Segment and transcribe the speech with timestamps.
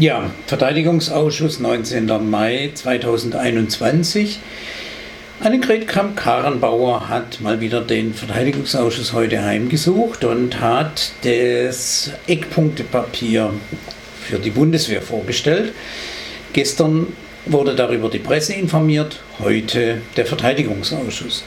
[0.00, 2.30] Ja, Verteidigungsausschuss 19.
[2.30, 4.38] Mai 2021.
[5.40, 13.52] Annegret Kramp-Karrenbauer hat mal wieder den Verteidigungsausschuss heute heimgesucht und hat das Eckpunktepapier
[14.22, 15.74] für die Bundeswehr vorgestellt.
[16.54, 17.08] Gestern
[17.44, 21.44] wurde darüber die Presse informiert, heute der Verteidigungsausschuss.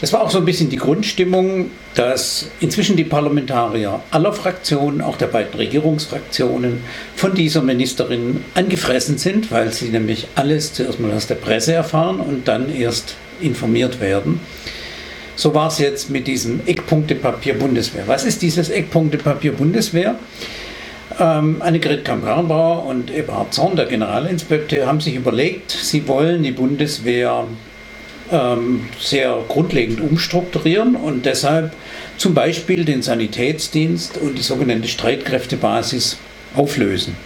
[0.00, 5.16] Das war auch so ein bisschen die Grundstimmung, dass inzwischen die Parlamentarier aller Fraktionen, auch
[5.16, 6.80] der beiden Regierungsfraktionen,
[7.14, 12.20] von dieser Ministerin angefressen sind, weil sie nämlich alles zuerst mal aus der Presse erfahren
[12.20, 14.40] und dann erst informiert werden.
[15.34, 18.04] So war es jetzt mit diesem Eckpunktepapier Bundeswehr.
[18.06, 20.16] Was ist dieses Eckpunktepapier Bundeswehr?
[21.18, 27.44] Ähm, Annegret Kramp-Karrenbauer und Eberhard Zorn, der Generalinspekteur, haben sich überlegt, sie wollen die Bundeswehr
[28.30, 31.72] ähm, sehr grundlegend umstrukturieren und deshalb
[32.16, 36.18] zum Beispiel den Sanitätsdienst und die sogenannte Streitkräftebasis
[36.54, 37.16] auflösen.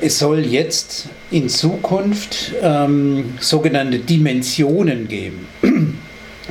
[0.00, 5.46] Es soll jetzt in Zukunft ähm, sogenannte Dimensionen geben.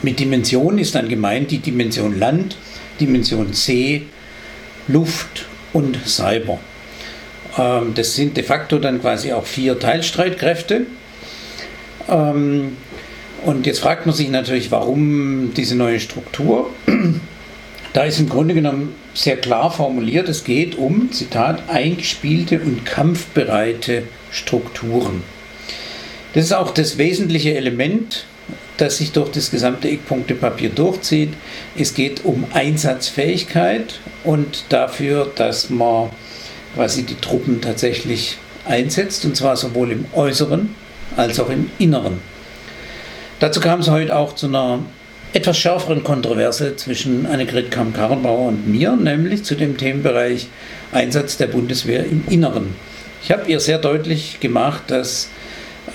[0.02, 2.56] Mit Dimensionen ist dann gemeint die Dimension Land,
[3.00, 4.04] Dimension See,
[4.88, 6.60] Luft und Cyber.
[7.58, 10.86] Ähm, das sind de facto dann quasi auch vier Teilstreitkräfte.
[12.10, 12.78] Ähm,
[13.46, 16.70] und jetzt fragt man sich natürlich, warum diese neue Struktur?
[17.94, 24.04] Da ist im Grunde genommen sehr klar formuliert, es geht um, Zitat, eingespielte und kampfbereite
[24.32, 25.24] Strukturen.
[26.34, 28.24] Das ist auch das wesentliche Element,
[28.78, 31.34] das sich durch das gesamte Eckpunktepapier durchzieht.
[31.78, 36.12] Es geht um Einsatzfähigkeit und dafür, dass man
[36.76, 40.74] quasi die Truppen tatsächlich einsetzt, und zwar sowohl im Äußeren
[41.18, 42.31] als auch im Inneren.
[43.42, 44.82] Dazu kam es heute auch zu einer
[45.34, 50.48] etwas schärferen Kontroverse zwischen Annegret Kamm-Karrenbauer und mir, nämlich zu dem Themenbereich
[50.92, 52.76] Einsatz der Bundeswehr im Inneren.
[53.24, 55.28] Ich habe ihr sehr deutlich gemacht, dass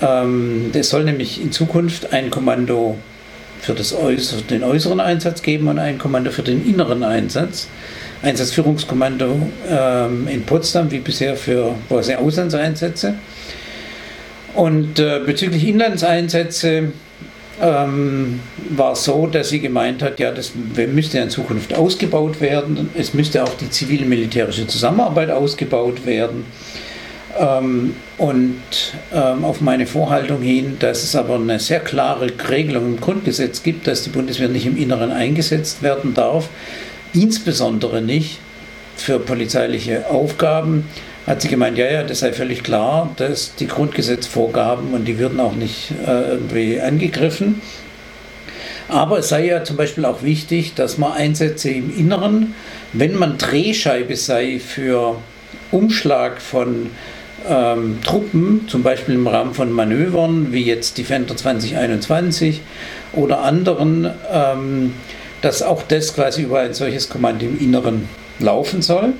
[0.01, 2.97] ähm, es soll nämlich in Zukunft ein Kommando
[3.61, 7.69] für das Äußer, den äußeren Einsatz geben und ein Kommando für den inneren Einsatz.
[8.23, 9.39] Einsatzführungskommando
[9.69, 13.13] ähm, in Potsdam, wie bisher für Auslandseinsätze.
[14.53, 16.91] Und äh, bezüglich Inlandseinsätze
[17.61, 22.89] ähm, war so, dass sie gemeint hat, ja, das müsste in Zukunft ausgebaut werden.
[22.95, 26.45] Es müsste auch die zivil-militärische Zusammenarbeit ausgebaut werden.
[27.39, 28.55] Ähm, und
[29.13, 33.87] ähm, auf meine Vorhaltung hin, dass es aber eine sehr klare Regelung im Grundgesetz gibt,
[33.87, 36.49] dass die Bundeswehr nicht im Inneren eingesetzt werden darf,
[37.13, 38.39] insbesondere nicht
[38.95, 40.85] für polizeiliche Aufgaben,
[41.27, 45.41] hat sie gemeint, ja, ja, das sei völlig klar, dass die Grundgesetzvorgaben und die würden
[45.41, 47.61] auch nicht äh, irgendwie angegriffen.
[48.87, 52.55] Aber es sei ja zum Beispiel auch wichtig, dass man Einsätze im Inneren,
[52.93, 55.17] wenn man Drehscheibe sei für
[55.71, 56.91] Umschlag von
[57.45, 62.61] ähm, Truppen, zum Beispiel im Rahmen von Manövern wie jetzt Defender 2021
[63.11, 64.93] oder anderen, ähm,
[65.41, 68.07] dass auch das quasi über ein solches Kommando im Inneren
[68.39, 69.11] laufen soll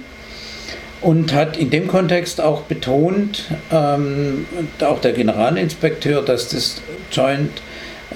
[1.07, 4.45] und hat in dem Kontext auch betont, ähm,
[4.81, 6.81] auch der Generalinspekteur, dass das
[7.13, 7.61] Joint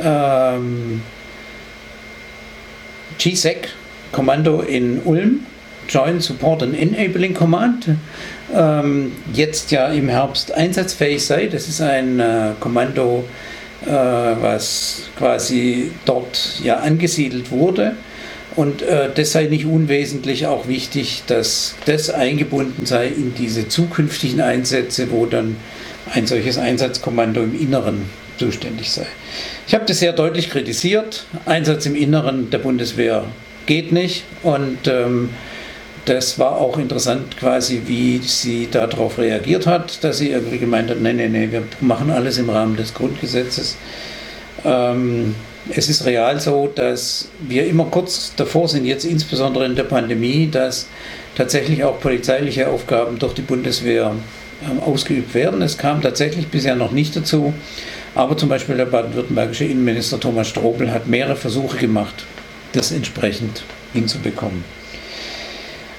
[0.04, 1.02] ähm,
[3.18, 3.70] GSEC
[4.12, 5.46] Kommando in Ulm,
[5.88, 7.92] Joint Support and Enabling Command,
[8.54, 11.48] ähm, jetzt ja im Herbst einsatzfähig sei.
[11.48, 13.24] Das ist ein äh, Kommando,
[13.86, 17.96] äh, was quasi dort ja angesiedelt wurde
[18.56, 24.42] und äh, das sei nicht unwesentlich auch wichtig, dass das eingebunden sei in diese zukünftigen
[24.42, 25.56] Einsätze, wo dann
[26.14, 29.06] ein solches Einsatzkommando im Inneren zuständig sei.
[29.68, 31.26] Ich habe das sehr deutlich kritisiert.
[31.46, 33.24] Einsatz im Inneren der Bundeswehr
[33.68, 34.24] geht nicht.
[34.44, 35.30] Und ähm,
[36.06, 41.00] das war auch interessant quasi, wie sie darauf reagiert hat, dass sie irgendwie gemeint hat,
[41.00, 43.78] nein, nein, nein, wir machen alles im Rahmen des Grundgesetzes.
[44.66, 45.36] Ähm,
[45.70, 50.50] es ist real so, dass wir immer kurz davor sind, jetzt insbesondere in der Pandemie,
[50.52, 50.88] dass
[51.36, 54.16] tatsächlich auch polizeiliche Aufgaben durch die Bundeswehr
[54.70, 55.62] ähm, ausgeübt werden.
[55.62, 57.54] Es kam tatsächlich bisher noch nicht dazu,
[58.16, 62.26] aber zum Beispiel der baden-württembergische Innenminister Thomas Strobel hat mehrere Versuche gemacht,
[62.74, 64.64] das entsprechend hinzubekommen.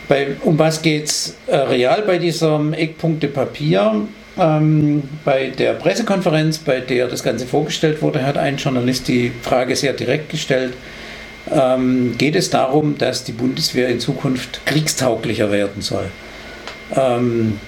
[0.08, 4.08] Bei, um was geht es äh, real bei diesem Eckpunktepapier?
[4.38, 9.76] Ähm, bei der Pressekonferenz, bei der das Ganze vorgestellt wurde, hat ein Journalist die Frage
[9.76, 10.74] sehr direkt gestellt.
[11.50, 16.06] Ähm, geht es darum, dass die Bundeswehr in Zukunft kriegstauglicher werden soll?
[16.96, 17.58] Ähm,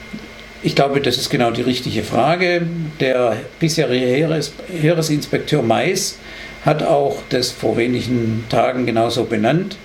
[0.62, 2.62] ich glaube, das ist genau die richtige Frage.
[2.98, 6.16] Der bisherige Heeres, Heeresinspekteur Mais
[6.64, 9.76] hat auch das vor wenigen Tagen genauso benannt.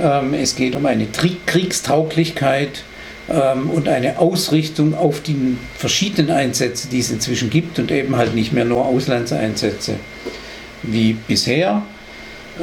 [0.00, 2.82] Ähm, es geht um eine Kriegstauglichkeit
[3.28, 8.34] ähm, und eine Ausrichtung auf die verschiedenen Einsätze, die es inzwischen gibt und eben halt
[8.34, 9.96] nicht mehr nur Auslandseinsätze
[10.82, 11.82] wie bisher.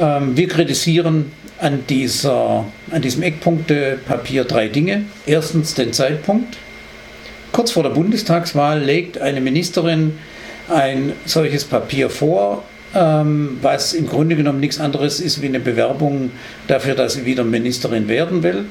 [0.00, 5.04] Ähm, wir kritisieren an, dieser, an diesem Eckpunktepapier drei Dinge.
[5.26, 6.56] Erstens den Zeitpunkt.
[7.52, 10.18] Kurz vor der Bundestagswahl legt eine Ministerin
[10.68, 12.64] ein solches Papier vor,
[12.94, 16.30] ähm, was im Grunde genommen nichts anderes ist wie eine Bewerbung
[16.66, 18.64] dafür, dass sie wieder Ministerin werden will.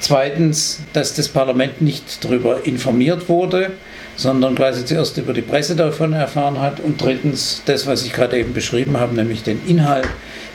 [0.00, 3.72] Zweitens, dass das Parlament nicht darüber informiert wurde,
[4.16, 6.80] sondern quasi zuerst über die Presse davon erfahren hat.
[6.80, 10.08] Und drittens, das, was ich gerade eben beschrieben habe, nämlich den Inhalt.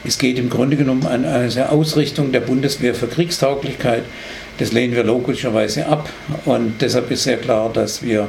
[0.03, 4.03] Es geht im Grunde genommen an eine Ausrichtung der Bundeswehr für Kriegstauglichkeit.
[4.57, 6.09] Das lehnen wir logischerweise ab.
[6.45, 8.27] Und deshalb ist sehr klar, dass wir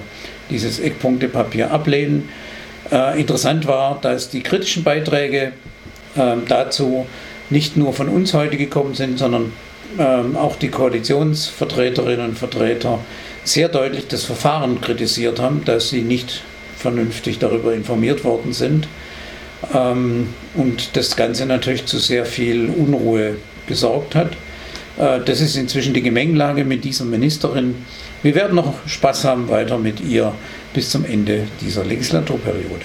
[0.50, 2.28] dieses Eckpunktepapier ablehnen.
[2.90, 5.52] Äh, interessant war, dass die kritischen Beiträge
[6.14, 7.06] äh, dazu
[7.48, 9.52] nicht nur von uns heute gekommen sind, sondern
[9.98, 12.98] ähm, auch die Koalitionsvertreterinnen und Vertreter
[13.44, 16.42] sehr deutlich das Verfahren kritisiert haben, dass sie nicht
[16.76, 18.88] vernünftig darüber informiert worden sind
[19.74, 23.36] ähm, und das Ganze natürlich zu sehr viel Unruhe
[23.66, 24.32] gesorgt hat.
[24.98, 27.84] Äh, das ist inzwischen die Gemengelage mit dieser Ministerin.
[28.22, 30.32] Wir werden noch Spaß haben weiter mit ihr
[30.74, 32.84] bis zum Ende dieser Legislaturperiode.